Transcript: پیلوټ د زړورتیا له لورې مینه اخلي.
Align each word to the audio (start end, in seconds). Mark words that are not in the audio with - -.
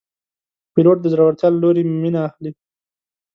پیلوټ 0.73 0.97
د 1.01 1.05
زړورتیا 1.13 1.47
له 1.51 1.59
لورې 1.63 1.83
مینه 2.01 2.19
اخلي. 2.27 2.51